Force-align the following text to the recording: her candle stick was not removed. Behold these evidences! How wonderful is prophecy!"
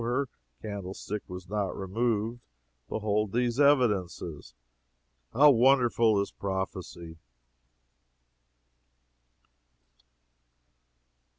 her 0.01 0.27
candle 0.63 0.95
stick 0.95 1.21
was 1.27 1.47
not 1.47 1.77
removed. 1.77 2.39
Behold 2.89 3.31
these 3.33 3.59
evidences! 3.59 4.55
How 5.31 5.51
wonderful 5.51 6.19
is 6.19 6.31
prophecy!" 6.31 7.19